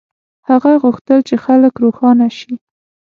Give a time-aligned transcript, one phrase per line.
[0.49, 2.53] هغه غوښتل چې خلک روښانه شي.